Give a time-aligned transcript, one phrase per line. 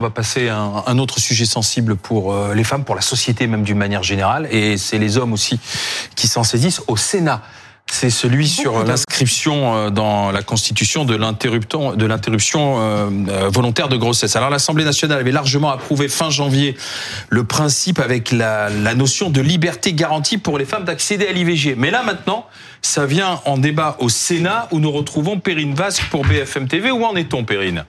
[0.00, 3.46] On va passer à un, autre sujet sensible pour euh, les femmes, pour la société
[3.46, 5.60] même d'une manière générale, et c'est les hommes aussi
[6.16, 7.42] qui s'en saisissent au Sénat.
[7.86, 14.34] C'est celui sur l'inscription euh, dans la Constitution de l'interruption euh, volontaire de grossesse.
[14.34, 16.76] Alors l'Assemblée nationale avait largement approuvé fin janvier
[17.28, 21.76] le principe avec la, la notion de liberté garantie pour les femmes d'accéder à l'IVG.
[21.78, 22.46] Mais là maintenant,
[22.82, 26.90] ça vient en débat au Sénat où nous retrouvons Perrine Vasque pour BFM TV.
[26.90, 27.84] Où en est-on, Perrine?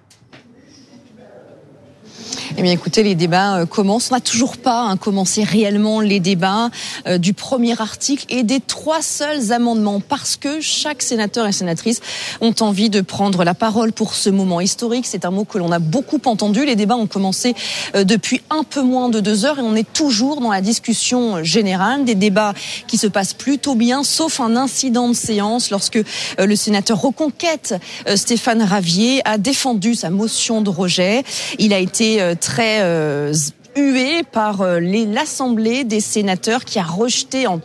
[2.57, 4.11] Eh bien, écoutez, les débats euh, commencent.
[4.11, 6.69] On n'a toujours pas hein, commencé réellement les débats
[7.05, 11.99] euh, du premier article et des trois seuls amendements parce que chaque sénateur et sénatrice
[12.39, 15.05] ont envie de prendre la parole pour ce moment historique.
[15.05, 16.65] C'est un mot que l'on a beaucoup entendu.
[16.65, 17.55] Les débats ont commencé
[17.93, 21.43] euh, depuis un peu moins de deux heures et on est toujours dans la discussion
[21.43, 22.05] générale.
[22.05, 22.53] Des débats
[22.87, 25.99] qui se passent plutôt bien, sauf un incident de séance lorsque
[26.37, 27.75] le sénateur Reconquête,
[28.15, 31.23] Stéphane Ravier, a défendu sa motion de rejet.
[31.59, 33.33] Il a été très euh,
[33.75, 37.59] hué par euh, l'Assemblée des sénateurs qui a rejeté en,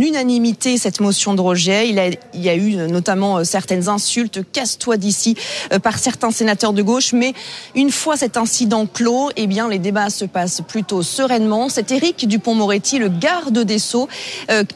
[0.00, 1.90] unanimité cette motion de rejet.
[1.90, 5.36] Il, y a eu notamment euh, certaines insultes, casse-toi d'ici,
[5.82, 7.12] par certains sénateurs de gauche.
[7.12, 7.34] Mais
[7.74, 11.68] une fois cet incident clos, eh bien, les débats se passent plutôt sereinement.
[11.68, 14.08] C'est Éric Dupont-Moretti, le garde des Sceaux,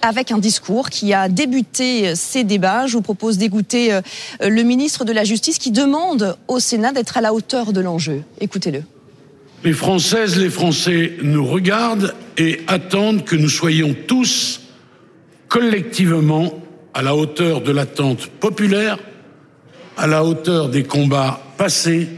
[0.03, 2.87] avec un discours qui a débuté ces débats.
[2.87, 3.99] Je vous propose d'écouter
[4.41, 8.23] le ministre de la Justice qui demande au Sénat d'être à la hauteur de l'enjeu.
[8.41, 8.83] Écoutez-le.
[9.65, 14.61] Les Françaises, les Français nous regardent et attendent que nous soyons tous
[15.49, 16.62] collectivement
[16.95, 18.99] à la hauteur de l'attente populaire,
[19.97, 22.09] à la hauteur des combats passés,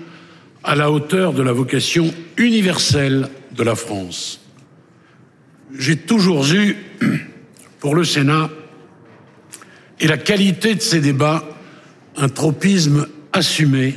[0.64, 4.40] à la hauteur de la vocation universelle de la France.
[5.78, 6.76] J'ai toujours eu,
[7.80, 8.50] pour le Sénat,
[10.00, 11.44] et la qualité de ces débats,
[12.16, 13.94] un tropisme assumé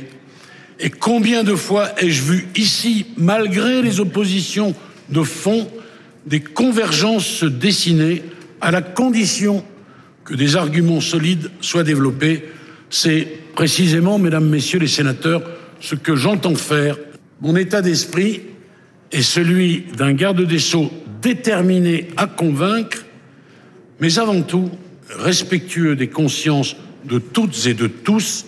[0.82, 4.74] et combien de fois ai-je vu ici, malgré les oppositions
[5.10, 5.70] de fond,
[6.26, 8.24] des convergences se dessiner
[8.60, 9.64] à la condition
[10.24, 12.48] que des arguments solides soient développés?
[12.90, 15.42] C'est précisément, mesdames, messieurs les sénateurs,
[15.78, 16.98] ce que j'entends faire.
[17.40, 18.40] Mon état d'esprit
[19.12, 20.90] est celui d'un garde des sceaux
[21.22, 23.04] déterminé à convaincre,
[24.00, 24.68] mais avant tout
[25.10, 28.46] respectueux des consciences de toutes et de tous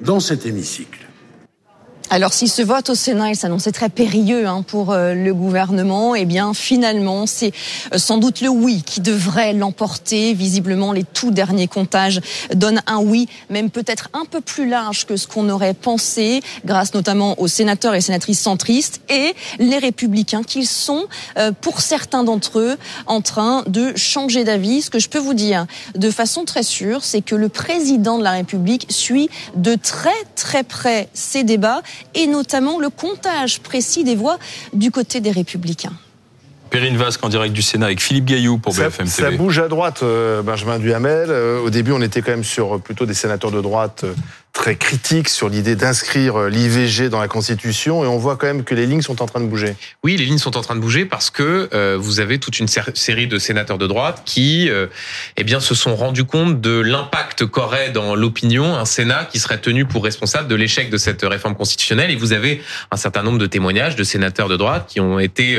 [0.00, 1.00] dans cet hémicycle.
[2.10, 6.14] Alors si ce vote au Sénat il s'annonçait très périlleux hein, pour euh, le gouvernement,
[6.14, 7.52] eh bien finalement c'est
[7.92, 10.34] euh, sans doute le oui qui devrait l'emporter.
[10.34, 12.20] Visiblement les tout derniers comptages
[12.54, 16.92] donnent un oui, même peut-être un peu plus large que ce qu'on aurait pensé, grâce
[16.92, 21.06] notamment aux sénateurs et sénatrices centristes et les républicains qui sont
[21.38, 22.76] euh, pour certains d'entre eux
[23.06, 24.82] en train de changer d'avis.
[24.82, 28.22] Ce que je peux vous dire de façon très sûre, c'est que le président de
[28.24, 31.82] la République suit de très très près ces débats
[32.14, 34.38] et notamment le comptage précis des voix
[34.72, 35.92] du côté des républicains.
[36.70, 39.08] Perrine Vasque en direct du Sénat avec Philippe Gaillou pour BFM TV.
[39.08, 41.28] Ça bouge à droite, euh, Benjamin Duhamel.
[41.30, 44.12] Euh, au début, on était quand même sur plutôt des sénateurs de droite euh,
[44.54, 48.62] très critique sur l'idée d'inscrire euh, l'IVG dans la Constitution et on voit quand même
[48.62, 49.74] que les lignes sont en train de bouger.
[50.04, 52.68] Oui, les lignes sont en train de bouger parce que euh, vous avez toute une
[52.68, 54.86] série de sénateurs de droite qui euh,
[55.36, 59.58] eh bien, se sont rendus compte de l'impact qu'aurait dans l'opinion un Sénat qui serait
[59.58, 62.12] tenu pour responsable de l'échec de cette réforme constitutionnelle.
[62.12, 62.62] Et vous avez
[62.92, 65.58] un certain nombre de témoignages de sénateurs de droite qui ont été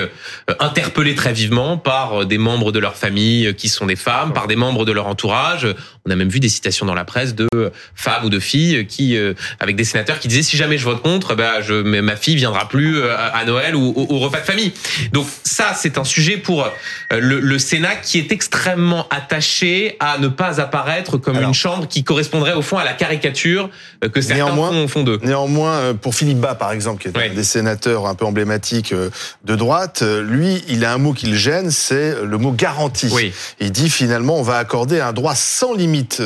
[0.59, 4.55] interpellés très vivement par des membres de leur famille qui sont des femmes, par des
[4.55, 5.67] membres de leur entourage.
[6.05, 7.49] On a même vu des citations dans la presse de
[7.93, 11.01] femmes ou de filles qui, euh, avec des sénateurs qui disaient si jamais je vote
[11.01, 14.73] contre, bah, je, ma fille viendra plus euh, à Noël ou au, repas de famille.
[15.11, 16.69] Donc ça, c'est un sujet pour euh,
[17.11, 22.53] le, Sénat qui est extrêmement attaché à ne pas apparaître comme une chambre qui correspondrait
[22.53, 23.69] au fond à la caricature
[24.13, 25.19] que certains font, font d'eux.
[25.23, 29.55] Néanmoins, pour Philippe Bas, par exemple, qui est un des sénateurs un peu emblématiques de
[29.55, 33.09] droite, lui, il a un mot qui le gêne, c'est le mot garantie.
[33.11, 33.33] Oui.
[33.59, 36.21] Il dit finalement, on va accorder un droit sans limite,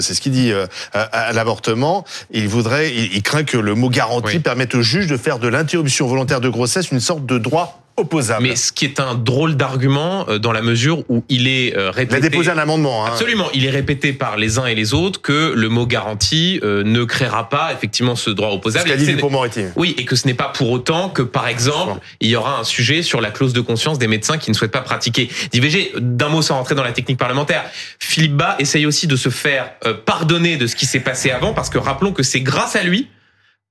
[0.00, 0.52] c'est ce qu'il dit
[0.92, 1.91] à l'avortement
[2.30, 6.06] il voudrait, il, craint que le mot garantie permette au juge de faire de l'interruption
[6.06, 8.44] volontaire de grossesse une sorte de droit opposable.
[8.48, 12.16] Mais ce qui est un drôle d'argument euh, dans la mesure où il est répété.
[12.20, 13.04] Il a déposé un amendement.
[13.04, 13.10] Hein.
[13.12, 13.48] Absolument.
[13.54, 17.48] Il est répété par les uns et les autres que le mot garantie ne créera
[17.48, 18.88] pas effectivement ce droit opposable.
[18.88, 19.64] Ce qu'a dit Dupont-Moretti.
[19.76, 22.64] Oui, et que ce n'est pas pour autant que, par exemple, il y aura un
[22.64, 25.92] sujet sur la clause de conscience des médecins qui ne souhaitent pas pratiquer d'IVG.
[25.98, 27.64] D'un mot sans rentrer dans la technique parlementaire,
[27.98, 29.72] Philippe Bas essaye aussi de se faire
[30.04, 33.08] pardonner de ce qui s'est passé avant, parce que rappelons que c'est grâce à lui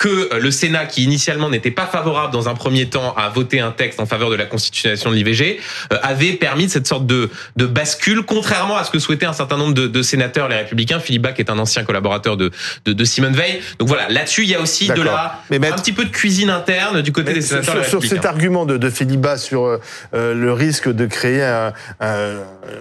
[0.01, 3.59] que euh, le Sénat, qui initialement n'était pas favorable dans un premier temps à voter
[3.59, 5.59] un texte en faveur de la constitutionnalisation de l'IVG,
[5.93, 9.57] euh, avait permis cette sorte de, de bascule, contrairement à ce que souhaitaient un certain
[9.57, 10.99] nombre de, de sénateurs, les républicains.
[10.99, 12.49] Philippe Bach est un ancien collaborateur de,
[12.85, 13.61] de, de Simone Veil.
[13.77, 16.49] Donc voilà, là-dessus, il y a aussi de la, mais un petit peu de cuisine
[16.49, 17.85] interne du côté des sénateurs.
[17.85, 21.73] Sur, sur cet argument de, de Philippe Bach sur euh, le risque de créer un,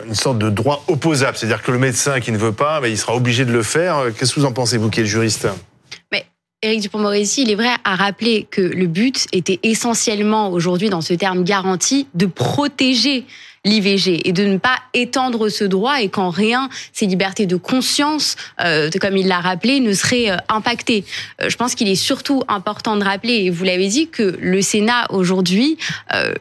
[0.07, 3.15] une sorte de droit opposable, c'est-à-dire que le médecin qui ne veut pas, il sera
[3.15, 4.05] obligé de le faire.
[4.19, 5.47] Qu'est-ce que vous en pensez, vous qui êtes juriste?
[6.63, 11.15] Éric Dupond-Moretti, il est vrai, à rappeler que le but était essentiellement aujourd'hui dans ce
[11.15, 13.25] terme garantie de protéger
[13.65, 18.37] l'IVG et de ne pas étendre ce droit et qu'en rien ces libertés de conscience,
[18.65, 21.05] euh, comme il l'a rappelé, ne seraient euh, impactées.
[21.43, 24.63] Euh, je pense qu'il est surtout important de rappeler, et vous l'avez dit, que le
[24.63, 25.77] Sénat aujourd'hui,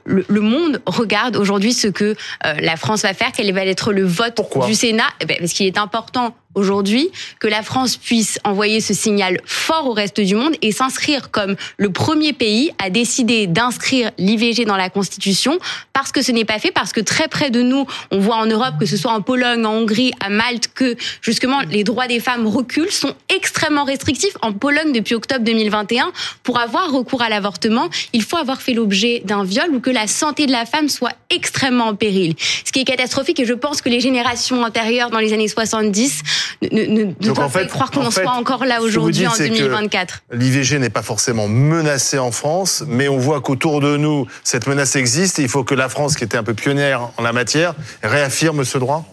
[0.06, 4.06] le, le, monde regarde aujourd'hui ce que la France va faire, quel va être le
[4.06, 8.82] vote du Sénat, eh ben, parce qu'il est important aujourd'hui que la France puisse envoyer
[8.82, 13.48] ce signal fort au reste du monde et s'inscrire comme le premier pays à décider
[13.48, 15.60] d'inscrire l'IVG dans la Constitution
[15.94, 18.46] parce que ce n'est pas fait, parce que très près de nous, on voit en
[18.46, 22.20] Europe, que ce soit en Pologne, en Hongrie, à Malte, que justement les droits des
[22.20, 24.38] femmes reculent, sont extrêmement restrictifs.
[24.44, 26.12] En Pologne, depuis octobre 2021,
[26.44, 30.06] pour avoir recours à l'avortement, il faut avoir fait l'objet d'un viol ou que la
[30.06, 32.36] santé de la femme soit extrêmement en péril.
[32.64, 36.22] Ce qui est catastrophique et je pense que les générations antérieures dans les années 70
[36.62, 40.22] ne, ne, ne doivent pas croire qu'on en soit encore là aujourd'hui en 2024.
[40.32, 44.96] L'IVG n'est pas forcément menacée en France, mais on voit qu'autour de nous, cette menace
[44.96, 47.76] existe et il faut que la France, qui était un peu pionnière en la matière,
[48.04, 49.06] réaffirme ce droit?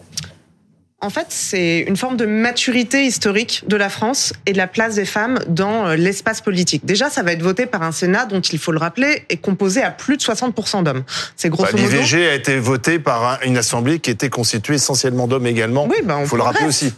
[0.99, 4.95] En fait, c'est une forme de maturité historique de la France et de la place
[4.95, 6.87] des femmes dans euh, l'espace politique.
[6.87, 9.83] Déjà, ça va être voté par un Sénat dont, il faut le rappeler, est composé
[9.83, 11.03] à plus de 60% d'hommes.
[11.35, 11.93] C'est grosso bah, modo...
[11.93, 15.85] L'IVG a été voté par une assemblée qui était constituée essentiellement d'hommes également.
[15.85, 16.91] Oui, bah, il faut le rappeler aussi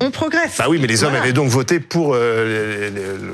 [0.00, 0.54] on progresse.
[0.58, 2.90] Bah oui, mais les hommes avaient donc voté pour euh,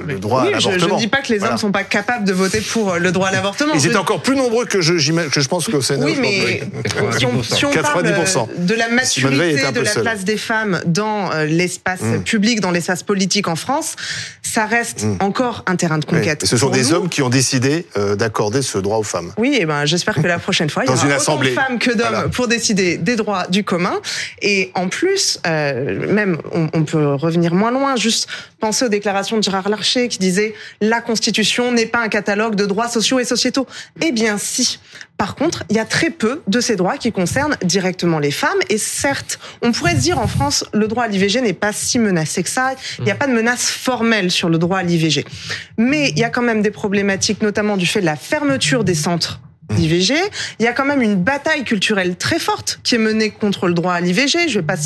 [0.07, 0.79] le, droit à l'avortement.
[0.79, 2.99] Je ne dis pas que les hommes ne sont pas capables de voter pour euh,
[2.99, 3.73] le droit à l'avortement.
[3.75, 4.93] Ils étaient encore plus nombreux que je,
[5.29, 6.05] que je pense qu'au Sénat.
[6.05, 6.63] Oui, mais
[7.17, 11.47] si on, si on parle de la maturité de la place des femmes dans euh,
[11.47, 12.23] l'espace mm.
[12.25, 13.97] public, dans l'espace politique en France,
[14.43, 15.17] ça reste mm.
[15.21, 16.45] encore un terrain de conquête.
[16.45, 17.87] ce sont des hommes qui ont décidé
[18.17, 19.33] d'accorder ce droit aux femmes.
[19.39, 21.79] Oui, et ben j'espère que la prochaine fois, il y aura une autant de femmes
[21.79, 23.99] que d'hommes pour décider des droits du commun.
[24.43, 29.69] Et en plus, même on, peut revenir moins loin, juste penser aux déclarations de Gérard
[29.69, 33.67] Larcher qui disait la Constitution n'est pas un catalogue de droits sociaux et sociétaux.
[34.01, 34.79] Eh bien si.
[35.17, 38.59] Par contre, il y a très peu de ces droits qui concernent directement les femmes.
[38.71, 41.99] Et certes, on pourrait se dire en France, le droit à l'IVG n'est pas si
[41.99, 42.73] menacé que ça.
[42.99, 45.27] Il n'y a pas de menace formelle sur le droit à l'IVG.
[45.77, 48.95] Mais il y a quand même des problématiques, notamment du fait de la fermeture des
[48.95, 49.41] centres
[49.71, 50.15] d'IVG.
[50.59, 53.75] Il y a quand même une bataille culturelle très forte qui est menée contre le
[53.75, 54.49] droit à l'IVG.
[54.49, 54.77] Je vais pas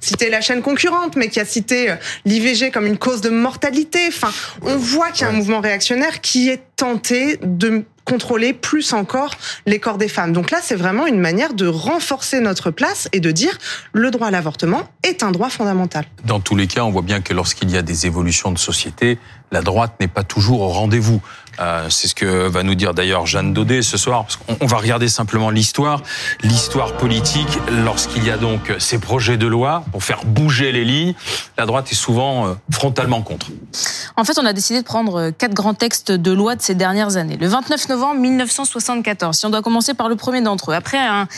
[0.00, 4.00] citer la chaîne concurrente, mais qui a cité euh, l'IVG comme une cause de mortalité.
[4.08, 4.32] Enfin,
[4.62, 9.34] on voit qu'il y a un mouvement réactionnaire qui est tenté de contrôler plus encore
[9.66, 10.32] les corps des femmes.
[10.32, 13.58] Donc là, c'est vraiment une manière de renforcer notre place et de dire
[13.92, 16.04] le droit à l'avortement est un droit fondamental.
[16.24, 19.18] Dans tous les cas, on voit bien que lorsqu'il y a des évolutions de société,
[19.52, 21.20] la droite n'est pas toujours au rendez-vous.
[21.60, 24.24] Euh, c'est ce que va nous dire d'ailleurs Jeanne Daudet ce soir.
[24.24, 26.02] Parce on va regarder simplement l'histoire,
[26.42, 27.58] l'histoire politique.
[27.84, 31.14] Lorsqu'il y a donc ces projets de loi pour faire bouger les lignes,
[31.58, 33.48] la droite est souvent euh, frontalement contre.
[34.16, 36.74] En fait, on a décidé de prendre euh, quatre grands textes de loi de ces
[36.74, 37.36] dernières années.
[37.36, 41.28] Le 29 novembre 1974, si on doit commencer par le premier d'entre eux, après un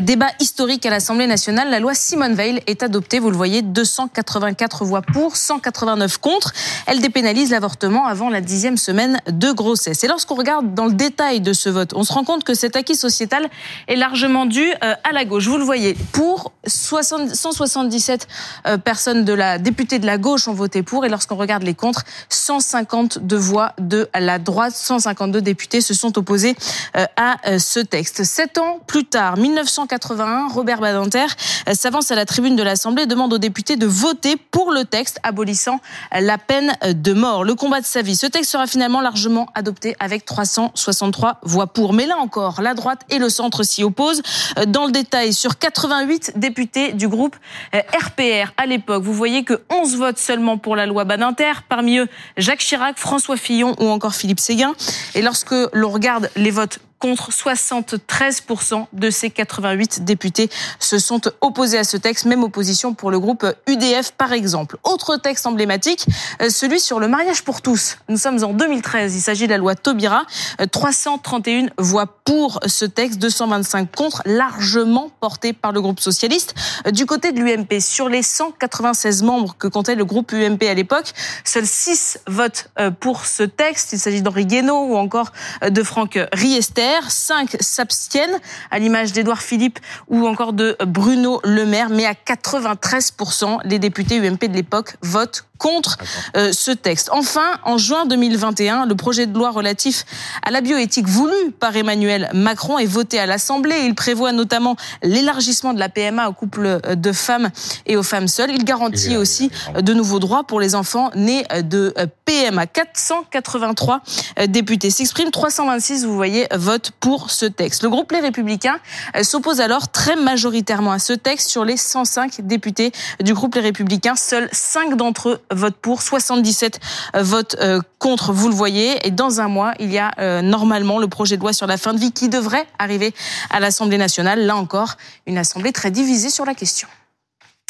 [0.00, 3.18] débat historique à l'Assemblée nationale, la loi Simone Veil est adoptée.
[3.18, 6.52] Vous le voyez, 284 voix pour, 189 contre.
[6.86, 10.02] Elle dépénalise la l'avortement avant la dixième semaine de grossesse.
[10.02, 12.74] Et lorsqu'on regarde dans le détail de ce vote, on se rend compte que cet
[12.74, 13.48] acquis sociétal
[13.86, 15.46] est largement dû euh, à la gauche.
[15.46, 18.26] Vous le voyez, pour 177
[18.66, 21.74] euh, personnes de la députée de la gauche ont voté pour, et lorsqu'on regarde les
[21.74, 26.56] contre, 152 voix de la droite, 152 députés se sont opposés
[26.96, 28.24] euh, à ce texte.
[28.24, 31.26] Sept ans plus tard, 1981, Robert Badinter
[31.72, 35.18] s'avance à la tribune de l'Assemblée et demande aux députés de voter pour le texte
[35.22, 35.80] abolissant
[36.12, 38.16] la peine de mort le combat de sa vie.
[38.16, 41.92] Ce texte sera finalement largement adopté avec 363 voix pour.
[41.92, 44.22] Mais là encore, la droite et le centre s'y opposent.
[44.58, 47.36] Euh, dans le détail, sur 88 députés du groupe
[47.72, 51.52] RPR euh, à l'époque, vous voyez que 11 votes seulement pour la loi Badinter.
[51.68, 54.74] Parmi eux, Jacques Chirac, François Fillon ou encore Philippe Séguin.
[55.14, 61.76] Et lorsque l'on regarde les votes contre 73% de ces 88 députés se sont opposés
[61.76, 64.76] à ce texte, même opposition pour le groupe UDF par exemple.
[64.84, 66.06] Autre texte emblématique,
[66.40, 67.96] euh, celui sur le mariage pour tous.
[68.08, 70.26] Nous sommes en 2013, il s'agit de la loi Taubira,
[70.70, 76.54] 331 euh, voix pour ce texte, 225 contre, largement porté par le groupe socialiste.
[76.86, 80.74] Euh, du côté de l'UMP, sur les 196 membres que comptait le groupe UMP à
[80.74, 81.12] l'époque,
[81.44, 82.68] seuls 6 votent
[83.00, 83.92] pour ce texte.
[83.92, 85.32] Il s'agit d'Henri Guénaud ou encore
[85.68, 86.91] de Franck Riester.
[87.00, 88.38] 5 s'abstiennent,
[88.70, 91.88] à l'image d'Édouard Philippe ou encore de Bruno Le Maire.
[91.90, 95.96] Mais à 93%, les députés UMP de l'époque votent contre
[96.36, 97.08] euh, ce texte.
[97.12, 100.04] Enfin, en juin 2021, le projet de loi relatif
[100.42, 103.76] à la bioéthique voulu par Emmanuel Macron est voté à l'Assemblée.
[103.84, 107.50] Il prévoit notamment l'élargissement de la PMA aux couples de femmes
[107.86, 108.50] et aux femmes seules.
[108.50, 112.66] Il garantit aussi de nouveaux droits pour les enfants nés de PMA.
[112.66, 114.00] 483
[114.48, 117.84] députés s'expriment, 326, vous voyez, votent pour ce texte.
[117.84, 118.78] Le groupe Les Républicains
[119.22, 122.90] s'oppose alors très majoritairement à ce texte sur les 105 députés
[123.20, 124.16] du groupe Les Républicains.
[124.16, 126.80] Seuls 5 d'entre eux vote pour, 77
[127.14, 129.06] euh, votes euh, contre, vous le voyez.
[129.06, 131.76] Et dans un mois, il y a euh, normalement le projet de loi sur la
[131.76, 133.14] fin de vie qui devrait arriver
[133.50, 134.44] à l'Assemblée nationale.
[134.46, 136.88] Là encore, une Assemblée très divisée sur la question.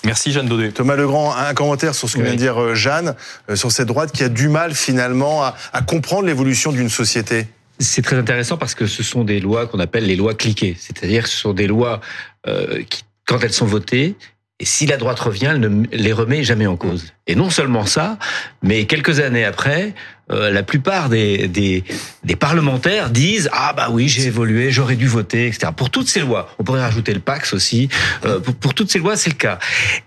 [0.05, 0.73] Merci Jeanne Daudet.
[0.73, 3.15] Thomas Legrand, un commentaire sur ce que vient de dire Jeanne,
[3.55, 7.47] sur cette droite qui a du mal finalement à, à comprendre l'évolution d'une société.
[7.79, 11.25] C'est très intéressant parce que ce sont des lois qu'on appelle les lois cliquées, c'est-à-dire
[11.25, 12.01] que ce sont des lois
[12.47, 14.17] euh, qui, quand elles sont votées,
[14.62, 17.12] et si la droite revient, elle ne les remet jamais en cause.
[17.26, 18.16] Et non seulement ça,
[18.62, 19.92] mais quelques années après,
[20.31, 21.83] euh, la plupart des, des,
[22.23, 25.73] des, parlementaires disent ah bah oui j'ai évolué, j'aurais dû voter, etc.
[25.76, 27.88] Pour toutes ces lois, on pourrait rajouter le Pax aussi.
[28.25, 29.59] Euh, pour, pour, toutes ces lois, c'est le cas.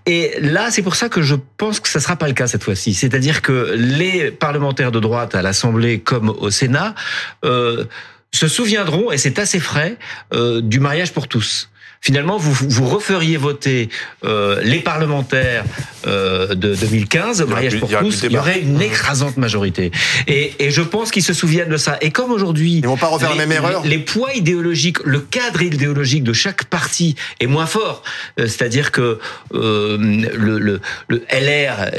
[0.05, 2.63] Et là, c'est pour ça que je pense que ça sera pas le cas cette
[2.63, 2.93] fois-ci.
[2.93, 6.95] C'est-à-dire que les parlementaires de droite à l'Assemblée comme au Sénat
[7.43, 7.83] euh,
[8.31, 9.97] se souviendront, et c'est assez frais,
[10.33, 11.69] euh, du mariage pour tous
[12.05, 13.89] finalement, vous, referiez voter
[14.23, 15.63] euh, les parlementaires
[16.05, 19.91] euh, de 2015, mariage pour tous, il y aurait une écrasante majorité.
[20.27, 21.97] Et, et je pense qu'ils se souviennent de ça.
[22.01, 23.83] Et comme aujourd'hui, ils vont pas refaire la même erreur.
[23.85, 28.03] Les, poids idéologiques, le cadre idéologique de chaque parti est moins fort.
[28.39, 29.19] Euh, c'est-à-dire que
[29.53, 31.91] euh, le, le, le, LR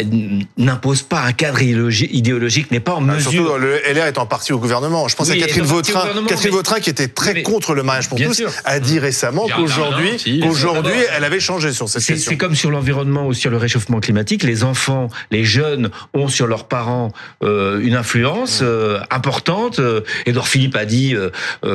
[0.56, 3.30] n'impose pas un cadre idéologique, n'est pas en mesure.
[3.30, 5.08] Surtout, le LR est en partie au gouvernement.
[5.08, 8.42] Je pense à Catherine Vautrin, Catherine Vautrin qui était très contre le mariage pour tous,
[8.64, 12.30] a dit récemment qu'aujourd'hui aujourd'hui, elle avait changé sur cette question.
[12.30, 14.42] C'est comme sur l'environnement ou sur le réchauffement climatique.
[14.42, 17.12] Les enfants, les jeunes ont sur leurs parents
[17.42, 19.80] euh, une influence euh, importante.
[20.26, 21.30] Edouard Philippe a dit euh,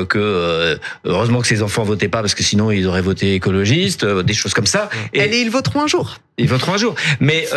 [0.06, 4.34] que heureusement que ses enfants votaient pas parce que sinon ils auraient voté écologiste, des
[4.34, 4.90] choses comme ça.
[5.14, 6.18] Et, et ils voteront un jour.
[6.38, 6.96] Ils voteront un jour.
[7.20, 7.48] Mais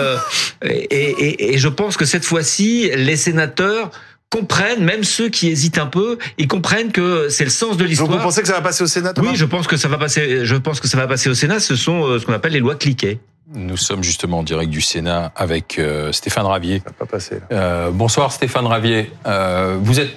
[0.63, 3.91] et, et, et je pense que cette fois-ci, les sénateurs
[4.35, 8.11] comprennent, même ceux qui hésitent un peu, ils comprennent que c'est le sens de l'histoire.
[8.11, 10.45] Vous pensez que ça va passer au Sénat Oui, je pense que ça va passer.
[10.45, 11.61] Je pense que ça va passer au Sénat.
[11.61, 13.21] Ce sont euh, ce qu'on appelle les lois cliquées.
[13.55, 16.79] Nous sommes justement en direct du Sénat avec euh, Stéphane Ravier.
[16.79, 17.39] Ça va pas passer.
[17.53, 19.13] Euh, bonsoir Stéphane Ravier.
[19.27, 20.11] Euh, vous êtes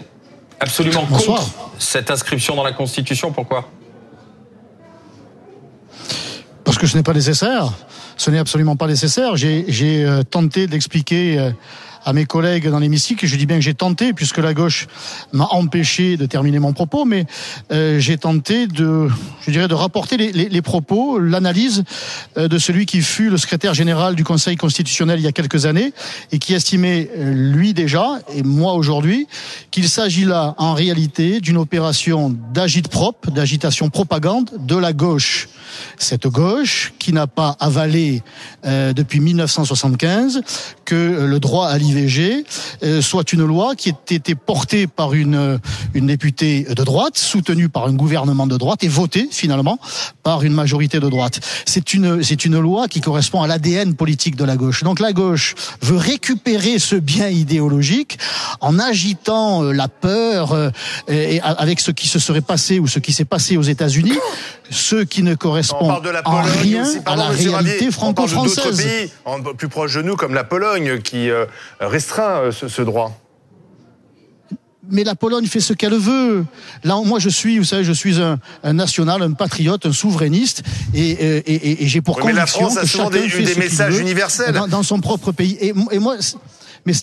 [0.59, 1.39] absolument bonsoir.
[1.39, 3.31] contre cette inscription dans la Constitution.
[3.31, 3.69] Pourquoi?
[6.63, 7.73] Parce que ce n'est pas nécessaire.
[8.17, 9.35] Ce n'est absolument pas nécessaire.
[9.35, 11.51] J'ai tenté d'expliquer
[12.07, 13.27] à mes collègues dans l'hémicycle.
[13.27, 14.87] Je dis bien que j'ai tenté, puisque la gauche
[15.33, 17.25] m'a empêché de terminer mon propos, mais
[17.73, 19.09] euh, j'ai tenté de,
[19.45, 21.83] je dirais, de rapporter les, propos, l'analyse
[22.37, 25.65] euh, de celui qui fut le secrétaire général du Conseil constitutionnel il y a quelques
[25.65, 25.91] années
[26.31, 29.27] et qui estimait, euh, lui déjà, et moi aujourd'hui,
[29.69, 35.49] qu'il s'agit là, en réalité, d'une opération d'agite propre, d'agitation propagande de la gauche.
[35.97, 38.23] Cette gauche qui n'a pas avalé
[38.65, 40.41] euh, depuis 1975
[40.85, 42.45] que le droit à l'IVG
[42.83, 45.59] euh, soit une loi qui ait été portée par une,
[45.93, 49.79] une députée de droite, soutenue par un gouvernement de droite et votée finalement
[50.23, 51.39] par une majorité de droite.
[51.65, 54.83] C'est une, c'est une loi qui correspond à l'ADN politique de la gauche.
[54.83, 58.17] Donc la gauche veut récupérer ce bien idéologique
[58.61, 60.69] en agitant euh, la peur euh,
[61.07, 64.17] et avec ce qui se serait passé ou ce qui s'est passé aux États-Unis,
[64.69, 65.56] ce qui ne correspond
[66.01, 69.11] de la en rien aussi, à la réalité franco-française.
[69.25, 71.29] pays plus proche de nous, comme la Pologne, qui
[71.79, 73.17] restreint euh, ce, ce droit
[74.89, 76.45] mais la Pologne fait ce qu'elle veut.
[76.85, 80.63] Là, moi, je suis, vous savez, je suis un, un national, un patriote, un souverainiste,
[80.93, 83.43] et, et, et j'ai pour oui, conviction mais la France a que chacun des, fait
[83.43, 85.57] des ce messages universels dans, dans, son propre pays.
[85.59, 86.15] Et moi,
[86.85, 86.93] mais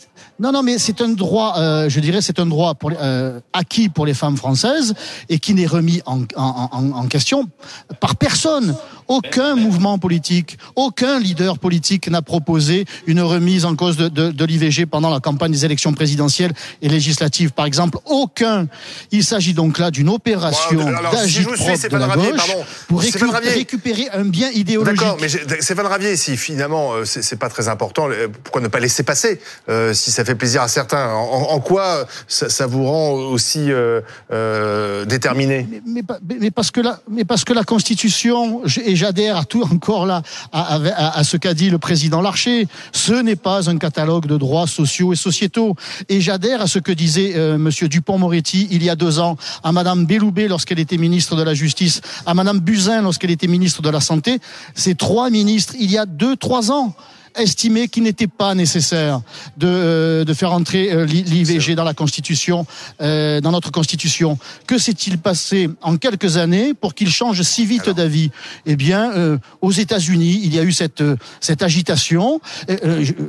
[0.40, 3.88] Non, non, mais c'est un droit, euh, je dirais, c'est un droit pour, euh, acquis
[3.88, 4.94] pour les femmes françaises
[5.28, 7.48] et qui n'est remis en, en, en, en, question
[8.00, 8.76] par personne.
[9.06, 14.44] Aucun mouvement politique, aucun leader politique n'a proposé une remise en cause de, de, de
[14.44, 17.98] l'IVG pendant la campagne des élections présidentielles et législatives, par exemple.
[18.06, 18.66] Aucun.
[19.12, 23.50] Il s'agit donc là d'une opération wow, d'agit-prop si de la gauche pardon, pour récupérer,
[23.50, 24.98] récupérer un bien idéologique.
[24.98, 28.08] D'accord, mais Stéphane Ravier, si finalement euh, c'est pas très important,
[28.42, 29.38] pourquoi ne pas laisser passer
[29.68, 34.00] euh, si ça fait plaisir à certains En, quoi ça, ça, vous rend aussi euh,
[34.33, 35.69] euh, déterminé?
[35.87, 36.81] Mais, parce que
[37.52, 42.69] la, Constitution, et j'adhère à tout encore là à, ce qu'a dit le président Larcher,
[42.93, 45.76] ce n'est pas un catalogue de droits sociaux et sociétaux.
[46.09, 50.07] Et j'adhère à ce que disait Monsieur Dupont-Moretti il y a deux ans à Madame
[50.07, 54.00] Belloubet lorsqu'elle était ministre de la Justice, à Madame Buzyn lorsqu'elle était ministre de la
[54.00, 54.38] Santé.
[54.75, 56.95] Ces trois ministres, il y a deux, trois ans,
[57.36, 59.20] estimé qu'il n'était pas nécessaire
[59.56, 62.66] de, euh, de faire entrer euh, l'IVG dans la Constitution,
[63.00, 64.38] euh, dans notre Constitution.
[64.66, 68.30] Que s'est-il passé en quelques années pour qu'il change si vite d'avis?
[68.66, 71.02] Eh bien, euh, aux États-Unis, il y a eu cette,
[71.40, 72.40] cette agitation.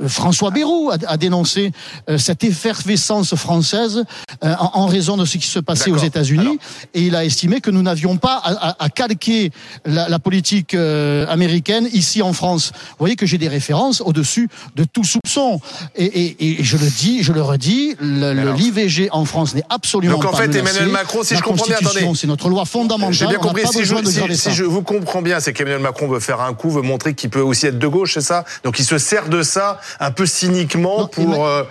[0.07, 1.71] François Bayrou a, a dénoncé
[2.17, 4.03] cette effervescence française
[4.41, 6.57] en, en, raison de ce qui se passait aux États-Unis,
[6.93, 9.51] et il a estimé que nous n'avions pas à, à, à calquer
[9.85, 12.71] la, la politique américaine ici en France.
[12.73, 15.59] Vous voyez que j'ai des références au-dessus de tout soupçon.
[15.95, 20.23] Et, et, et, je le dis, je le redis, l'IVG en France n'est absolument pas
[20.23, 20.59] Donc en fait, menacé.
[20.59, 22.11] Emmanuel Macron, si La je comprends bien, attendez.
[22.15, 23.13] C'est notre loi fondamentale.
[23.13, 23.63] J'ai bien compris.
[23.67, 26.69] Si, je, si, si je, vous comprends bien, c'est qu'Emmanuel Macron veut faire un coup,
[26.69, 28.45] veut montrer qu'il peut aussi être de gauche, c'est ça?
[28.63, 31.63] Donc il se sert de ça un peu cyniquement non, pour, euh,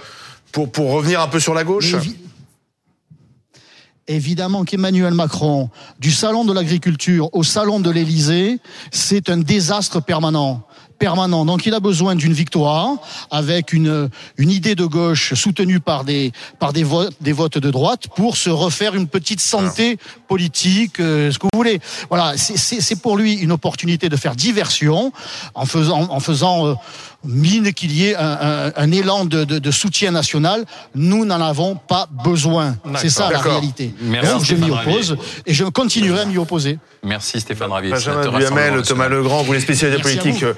[0.52, 1.95] pour, pour revenir un peu sur la gauche?
[4.07, 8.59] évidemment qu'Emmanuel Macron, du salon de l'agriculture au salon de l'Élysée,
[8.90, 10.66] c'est un désastre permanent
[10.98, 11.44] permanent.
[11.44, 12.96] Donc il a besoin d'une victoire
[13.30, 17.70] avec une, une idée de gauche soutenue par des, par des, votes, des votes de
[17.70, 19.98] droite pour se refaire une petite santé
[20.28, 21.80] politique, euh, ce que vous voulez.
[22.08, 25.12] Voilà, c'est pour lui une opportunité de faire diversion
[25.54, 26.74] en faisant, en faisant euh,
[27.25, 30.64] mine qu'il y ait un, un, un élan de, de, de, soutien national.
[30.95, 32.76] Nous n'en avons pas besoin.
[32.97, 33.95] C'est ça la réalité.
[34.00, 35.16] Merci Donc je m'y oppose
[35.47, 36.78] et je continuerai à m'y opposer.
[37.02, 37.90] Merci Stéphane Ravier.
[37.90, 40.54] Benjamin Duhamel, Thomas Legrand, vous les spécialistes politiques, euh,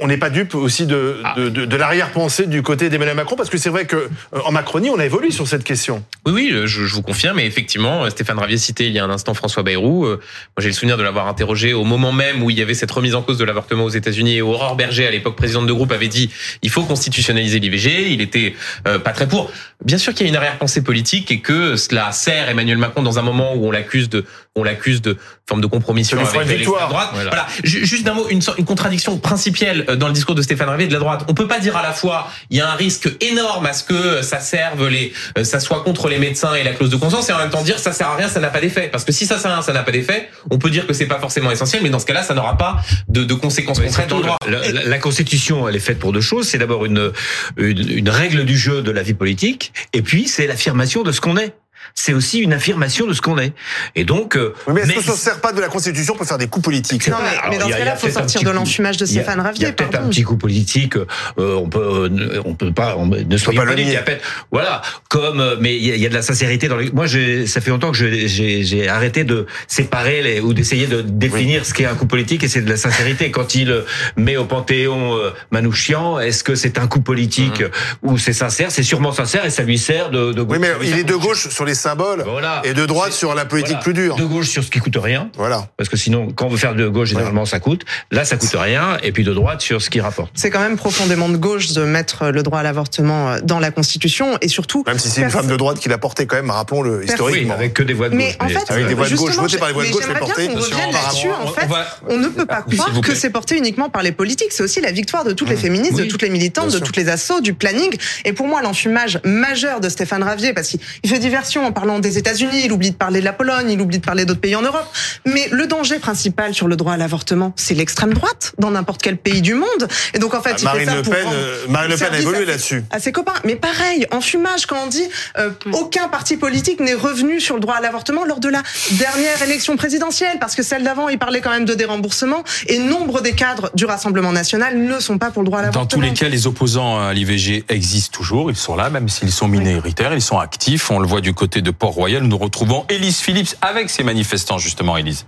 [0.00, 1.34] on n'est pas dupe aussi de, ah.
[1.36, 4.10] de, de, de l'arrière-pensée du côté d'Emmanuel Macron, parce que c'est vrai que
[4.44, 6.04] en Macronie, on a évolué sur cette question.
[6.26, 9.10] Oui, oui, je, je vous confirme, et effectivement, Stéphane Ravier citait il y a un
[9.10, 10.04] instant François Bayrou.
[10.06, 10.18] Moi,
[10.58, 13.14] j'ai le souvenir de l'avoir interrogé au moment même où il y avait cette remise
[13.14, 16.08] en cause de l'avortement aux États-Unis, et Aurore Berger, à l'époque présidente de groupe, avait
[16.08, 16.30] dit
[16.62, 18.12] il faut constitutionnaliser l'IVG.
[18.12, 18.54] Il était
[18.86, 19.50] euh, pas très pour.
[19.84, 23.18] Bien sûr qu'il y a une arrière-pensée politique et que cela sert Emmanuel Macron dans
[23.18, 24.24] un moment où on l'accuse de
[24.56, 25.16] on l'accuse de
[25.48, 27.10] forme de compromission avec l'extrême droite.
[27.12, 27.30] Voilà.
[27.30, 27.46] voilà.
[27.62, 30.98] Juste d'un mot, une, une contradiction principielle dans le discours de Stéphane Ravier de la
[30.98, 31.24] droite.
[31.28, 33.84] On peut pas dire à la fois il y a un risque énorme à ce
[33.84, 35.12] que ça serve les,
[35.42, 37.78] ça soit contre les médecins et la clause de conscience, et en même temps dire
[37.78, 38.88] ça sert à rien, ça n'a pas d'effet.
[38.90, 40.92] Parce que si ça sert à rien, ça n'a pas d'effet, on peut dire que
[40.92, 44.12] c'est pas forcément essentiel, mais dans ce cas-là, ça n'aura pas de, de conséquences concrètes
[44.12, 44.38] au droit.
[44.48, 46.48] La, la, la, Constitution, elle est faite pour deux choses.
[46.48, 47.12] C'est d'abord une,
[47.56, 51.20] une, une règle du jeu de la vie politique, et puis c'est l'affirmation de ce
[51.20, 51.54] qu'on est
[51.94, 53.52] c'est aussi une affirmation de ce qu'on est.
[53.94, 56.38] Et donc, oui, mais est-ce qu'on ne se sert pas de la Constitution pour faire
[56.38, 58.96] des coups politiques Non, mais, Alors, mais dans ce cas-là, il faut sortir de l'enfumage
[58.96, 59.62] de Stéphane Ravier.
[59.62, 60.96] Il y a peut-être un petit coup politique.
[60.96, 64.12] Euh, on peut, euh, on peut pas, on, ne soyez pas, pas
[64.50, 66.90] Voilà, comme, euh, mais il y, a, il y, a de la sincérité dans les.
[66.90, 67.06] Moi,
[67.46, 71.66] ça fait longtemps que j'ai arrêté de séparer les, ou d'essayer de définir oui.
[71.66, 73.30] ce qu'est un coup politique et c'est de la sincérité.
[73.30, 73.84] Quand il
[74.16, 78.08] met au Panthéon euh, Manouchian, est-ce que c'est un coup politique mmh.
[78.08, 78.70] ou c'est sincère?
[78.70, 80.32] C'est sûrement sincère et ça lui sert de.
[80.32, 82.60] de oui, mais il est de gauche sur les symbole voilà.
[82.64, 83.82] et de droite sur la politique voilà.
[83.82, 84.16] plus dure.
[84.16, 85.30] De gauche sur ce qui coûte rien.
[85.36, 85.68] Voilà.
[85.76, 87.84] Parce que sinon, quand on veut faire de gauche, généralement, ça coûte.
[88.10, 88.98] Là, ça coûte rien.
[89.02, 90.30] Et puis de droite sur ce qui rapporte.
[90.34, 94.38] C'est quand même profondément de gauche de mettre le droit à l'avortement dans la Constitution
[94.40, 94.84] et surtout.
[94.86, 97.54] Même si c'est une femme de droite qui l'a porté quand même, rappelons-le historiquement.
[97.54, 98.24] Oui, avec que des voix de gauche.
[98.24, 100.18] Mais en fait, avec des voix de gauche, votées par les voix de gauche, mais
[100.18, 100.48] portées.
[100.50, 101.30] On revienne là-dessus.
[101.30, 101.68] En fait,
[102.08, 104.52] on ne peut pas croire que c'est porté uniquement par les politiques.
[104.52, 107.08] C'est aussi la victoire de toutes les féministes, de toutes les militantes, de toutes les
[107.08, 107.96] assos, du planning.
[108.24, 112.18] Et pour moi, l'enfumage majeur de Stéphane Ravier, parce qu'il fait diversion en parlant des
[112.18, 114.62] États-Unis, il oublie de parler de la Pologne, il oublie de parler d'autres pays en
[114.62, 114.86] Europe.
[115.26, 119.18] Mais le danger principal sur le droit à l'avortement, c'est l'extrême droite dans n'importe quel
[119.18, 119.88] pays du monde.
[120.14, 121.96] Et donc en fait, ah, il Marine fait ça Le pour Pen, euh, Marine Le
[121.96, 122.84] Pen a évolué là-dessus.
[122.90, 123.34] À ses copains.
[123.44, 127.60] Mais pareil, en fumage, quand on dit euh, aucun parti politique n'est revenu sur le
[127.60, 131.42] droit à l'avortement lors de la dernière élection présidentielle, parce que celle d'avant, il parlait
[131.42, 135.42] quand même de déremboursement, et nombre des cadres du Rassemblement national ne sont pas pour
[135.42, 135.84] le droit à l'avortement.
[135.84, 139.32] Dans tous les cas, les opposants à l'IVG existent toujours, ils sont là, même s'ils
[139.32, 140.90] sont minoritaires, ils sont actifs.
[140.90, 142.22] On le voit du côté de Port-Royal.
[142.22, 145.26] Nous retrouvons Élise Phillips avec ses manifestants, justement, Élise.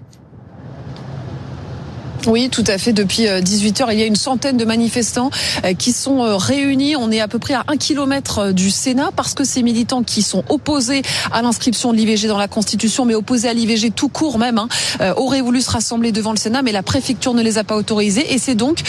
[2.26, 2.92] Oui, tout à fait.
[2.92, 5.30] Depuis 18h, il y a une centaine de manifestants
[5.78, 6.94] qui sont réunis.
[6.94, 10.20] On est à peu près à un kilomètre du Sénat parce que ces militants qui
[10.22, 11.02] sont opposés
[11.32, 14.68] à l'inscription de l'IVG dans la Constitution, mais opposés à l'IVG tout court même, hein,
[15.16, 18.34] auraient voulu se rassembler devant le Sénat, mais la préfecture ne les a pas autorisés.
[18.34, 18.80] Et c'est donc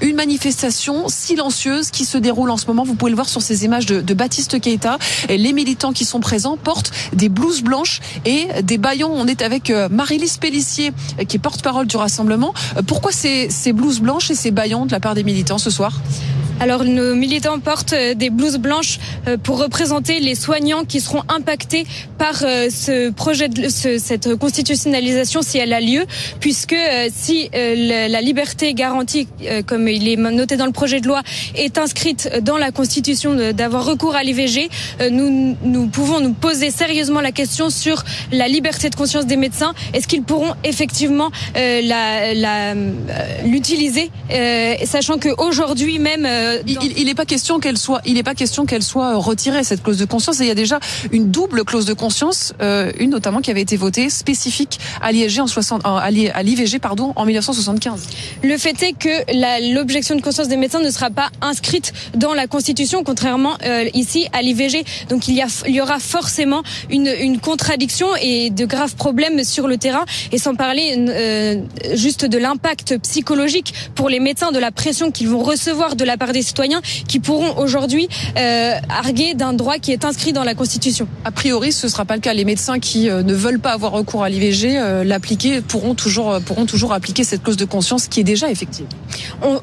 [0.00, 2.84] une manifestation silencieuse qui se déroule en ce moment.
[2.84, 4.98] Vous pouvez le voir sur ces images de, Baptiste Keita.
[5.28, 9.12] Les militants qui sont présents portent des blouses blanches et des baillons.
[9.12, 10.92] On est avec Marie-Lise Pellissier,
[11.28, 12.54] qui est porte-parole du rassemblement.
[12.86, 16.00] Pourquoi ces, ces blouses blanches et ces baillons de la part des militants ce soir?
[16.58, 21.22] Alors nos militants portent euh, des blouses blanches euh, pour représenter les soignants qui seront
[21.28, 21.86] impactés
[22.18, 26.06] par euh, ce projet de cette constitutionnalisation si elle a lieu,
[26.40, 26.76] puisque
[27.14, 29.28] si la liberté garantie,
[29.66, 31.22] comme il est noté dans le projet de loi,
[31.54, 34.68] est inscrite dans la Constitution d'avoir recours à l'IVG,
[35.10, 39.74] nous, nous pouvons nous poser sérieusement la question sur la liberté de conscience des médecins.
[39.92, 41.30] Est-ce qu'ils pourront effectivement
[43.44, 48.22] l'utiliser, la, la, sachant qu'aujourd'hui même euh, il n'est pas question qu'elle soit, il n'est
[48.22, 50.38] pas question qu'elle soit euh, retirée cette clause de conscience.
[50.40, 50.78] Il y a déjà
[51.12, 55.40] une double clause de conscience, euh, une notamment qui avait été votée spécifique à l'IVG
[55.40, 58.02] en 60, à l'IVG pardon en 1975.
[58.42, 62.46] Le fait est que l'objection de conscience des médecins ne sera pas inscrite dans la
[62.46, 63.58] Constitution, contrairement
[63.94, 64.84] ici à l'IVG.
[65.08, 70.04] Donc il y, aura forcément une, une contradiction et de graves problèmes sur le terrain.
[70.32, 70.96] Et sans parler
[71.94, 76.16] juste de l'impact psychologique pour les médecins, de la pression qu'ils vont recevoir de la
[76.16, 80.54] part des citoyens qui pourront aujourd'hui euh, arguer d'un droit qui est inscrit dans la
[80.54, 81.08] Constitution.
[81.24, 82.34] A priori, ce ne sera pas le cas.
[82.34, 86.38] Les médecins qui euh, ne veulent pas avoir recours à l'IVG, euh, l'appliquer, pourront toujours,
[86.44, 88.86] pourront toujours appliquer cette clause de conscience qui est déjà effective.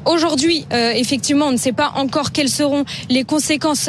[0.04, 3.88] Aujourd'hui, effectivement, on ne sait pas encore quelles seront les conséquences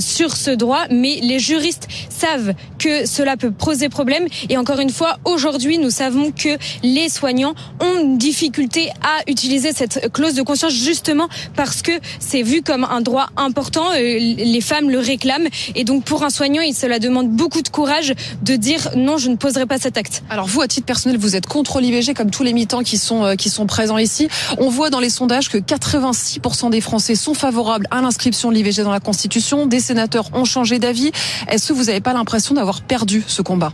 [0.00, 4.26] sur ce droit, mais les juristes savent que cela peut poser problème.
[4.48, 9.72] Et encore une fois, aujourd'hui, nous savons que les soignants ont une difficulté à utiliser
[9.72, 13.90] cette clause de conscience justement parce que c'est vu comme un droit important.
[13.92, 15.48] Euh, les femmes le réclament.
[15.74, 19.28] Et donc, pour un soignant, il cela demande beaucoup de courage de dire non, je
[19.28, 20.22] ne poserai pas cet acte.
[20.30, 23.24] Alors, vous, à titre personnel, vous êtes contre l'IVG comme tous les militants qui sont,
[23.24, 24.28] euh, qui sont présents ici.
[24.58, 28.82] On voit dans les sondages que 86% des Français sont favorables à l'inscription de l'IVG
[28.82, 29.66] dans la Constitution.
[29.66, 31.12] Des sénateurs ont changé d'avis.
[31.48, 33.72] Est-ce que vous n'avez pas l'impression d'avoir perdu ce combat?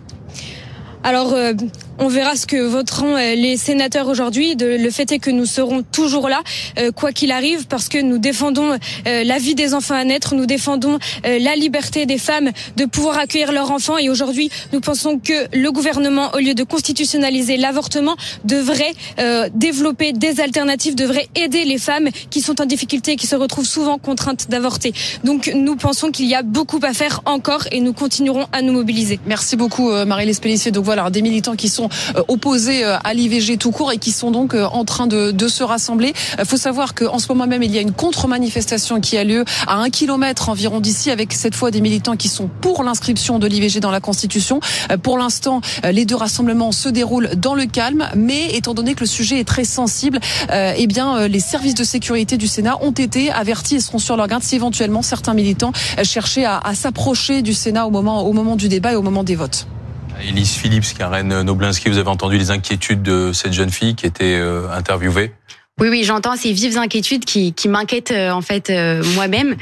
[1.04, 1.52] Alors, euh,
[1.98, 4.54] on verra ce que voteront euh, les sénateurs aujourd'hui.
[4.58, 6.40] Le fait est que nous serons toujours là,
[6.78, 10.46] euh, quoi qu'il arrive, parce que nous défendons la vie des enfants à naître, nous
[10.46, 13.98] défendons la liberté des femmes de pouvoir accueillir leurs enfants.
[13.98, 18.92] Et aujourd'hui, nous pensons que le gouvernement, au lieu de constitutionnaliser l'avortement, devrait
[19.54, 23.98] développer des alternatives, devrait aider les femmes qui sont en difficulté, qui se retrouvent souvent
[23.98, 24.92] contraintes d'avorter.
[25.24, 28.72] Donc, nous pensons qu'il y a beaucoup à faire encore et nous continuerons à nous
[28.72, 29.18] mobiliser.
[29.26, 30.40] Merci beaucoup, Marie-Lise
[30.72, 31.81] Donc voilà, des militants qui sont
[32.16, 35.32] euh, opposés euh, à l'IVG tout court et qui sont donc euh, en train de,
[35.48, 36.14] se rassembler.
[36.38, 39.44] Il faut savoir qu'en ce moment même, il y a une contre-manifestation qui a lieu
[39.66, 43.46] à un kilomètre environ d'ici, avec cette fois des militants qui sont pour l'inscription de
[43.46, 44.60] l'IVG dans la Constitution.
[45.02, 49.06] Pour l'instant, les deux rassemblements se déroulent dans le calme, mais étant donné que le
[49.06, 50.20] sujet est très sensible,
[50.52, 54.28] eh bien, les services de sécurité du Sénat ont été avertis et seront sur leur
[54.28, 55.72] garde si éventuellement certains militants
[56.04, 59.66] cherchaient à, à s'approcher du Sénat au moment du débat et au moment des votes.
[60.20, 64.36] Elise Phillips, Karen Noblinski, vous avez entendu les inquiétudes de cette jeune fille qui était
[64.38, 65.32] euh, interviewée?
[65.80, 69.56] Oui, oui, j'entends ces vives inquiétudes qui, qui m'inquiètent euh, en fait euh, moi-même.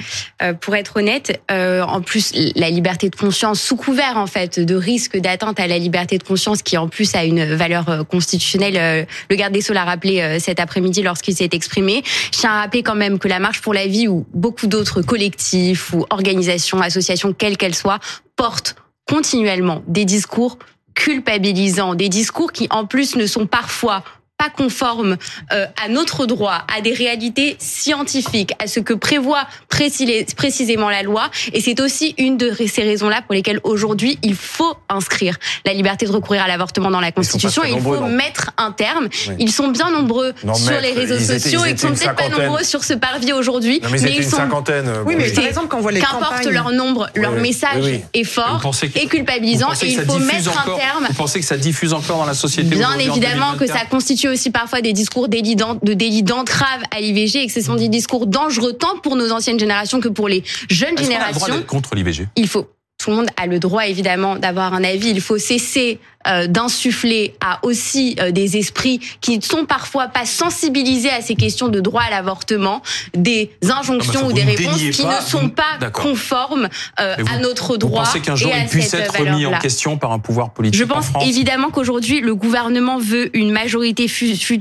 [0.60, 5.16] pour être honnête, en plus la liberté de conscience sous couvert en fait de risque
[5.16, 9.06] d'atteinte à la liberté de conscience qui en plus a une valeur constitutionnelle.
[9.30, 12.02] le garde des Sceaux l'a rappelé cet après-midi lorsqu'il s'est exprimé.
[12.32, 15.02] Je tiens à rappeler quand même que la marche pour la vie ou beaucoup d'autres
[15.02, 18.00] collectifs ou organisations, associations, quelles qu'elles soient,
[18.36, 18.74] portent
[19.11, 20.57] continuellement des discours
[20.94, 24.05] culpabilisants, des discours qui en plus ne sont parfois
[24.40, 25.18] pas conforme
[25.53, 31.31] euh, à notre droit, à des réalités scientifiques, à ce que prévoit précisément la loi.
[31.53, 36.07] Et c'est aussi une de ces raisons-là pour lesquelles aujourd'hui il faut inscrire la liberté
[36.07, 37.64] de recourir à l'avortement dans la Constitution.
[37.64, 39.09] il faut mettre un terme.
[39.38, 41.61] Ils sont bien nombreux sur les réseaux sociaux.
[41.66, 44.38] Ils, sont peut-être pas nombreux sur ce parvis aujourd'hui, mais, ils, sont.
[44.38, 47.85] Cinquantaine, euh, oui, mais par exemple, quand on voit les Qu'importe leur nombre, leur message
[48.14, 48.62] est fort
[48.94, 49.68] et culpabilisant.
[49.83, 51.07] Et il faut mettre un terme.
[51.09, 54.50] Vous pensez que ça diffuse encore dans la société Bien évidemment que ça constitue aussi
[54.50, 58.72] parfois des discours de délit d'entrave à l'IVG et que ce sont des discours dangereux
[58.72, 61.62] tant pour nos anciennes générations que pour les jeunes générations.
[61.66, 62.68] contre l'IVG Il faut
[63.00, 65.08] tout le monde a le droit évidemment d'avoir un avis.
[65.08, 70.26] Il faut cesser euh, d'insuffler à aussi euh, des esprits qui ne sont parfois pas
[70.26, 72.83] sensibilisés à ces questions de droit à l'avortement,
[73.14, 76.68] des injonctions ou des réponses qui ne sont pas conformes
[77.00, 78.02] euh, à notre droit.
[78.02, 80.85] Vous pensez qu'un jour il puisse être mis en question par un pouvoir politique Je
[80.85, 84.04] pense évidemment qu'aujourd'hui le gouvernement veut une majorité,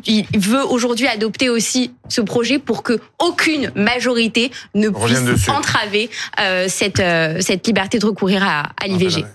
[0.05, 6.09] il veut aujourd'hui adopter aussi ce projet pour que aucune majorité ne puisse entraver
[6.69, 7.03] cette
[7.41, 9.25] cette liberté de recourir à, à l'IVG.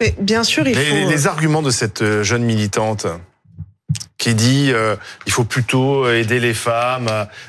[0.00, 1.08] Mais bien sûr, il faut...
[1.10, 3.06] les arguments de cette jeune militante
[4.20, 7.08] qui dit euh, il faut plutôt aider les femmes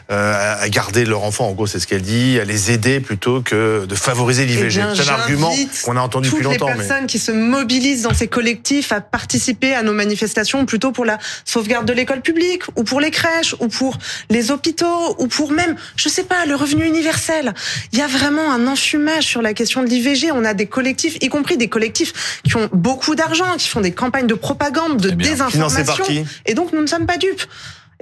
[0.09, 1.49] euh, à garder leur enfant.
[1.49, 4.81] En gros, c'est ce qu'elle dit, à les aider plutôt que de favoriser l'IVG.
[4.81, 5.53] Eh c'est un argument
[5.83, 6.67] qu'on a entendu depuis longtemps.
[6.67, 10.93] Toutes les personnes qui se mobilisent dans ces collectifs à participer à nos manifestations, plutôt
[10.93, 13.97] pour la sauvegarde de l'école publique, ou pour les crèches, ou pour
[14.29, 17.53] les hôpitaux, ou pour même, je sais pas, le revenu universel.
[17.91, 20.31] Il y a vraiment un enfumage sur la question de l'IVG.
[20.31, 23.91] On a des collectifs, y compris des collectifs qui ont beaucoup d'argent, qui font des
[23.91, 26.05] campagnes de propagande, de désinformation.
[26.45, 27.43] Et donc, nous ne sommes pas dupes.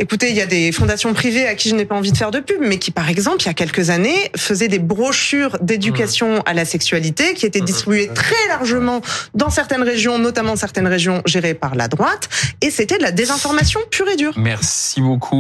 [0.02, 2.32] Écoutez, il y a des fondations privées à qui je n'ai pas envie de faire
[2.32, 6.42] de pub, mais qui, par exemple, il y a quelques années, faisaient des brochures d'éducation
[6.46, 9.02] à la sexualité qui étaient distribuées très largement
[9.34, 12.30] dans certaines régions, notamment certaines régions gérées par la droite,
[12.62, 14.34] et c'était de la désinformation pure et dure.
[14.38, 15.36] Merci beaucoup.